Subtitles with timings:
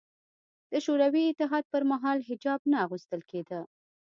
[0.71, 3.61] د شوروي اتحاد پر مهال حجاب نه اغوستل کېده